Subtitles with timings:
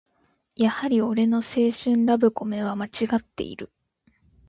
[0.55, 3.71] やはり俺の青春ラブコメはまちがっている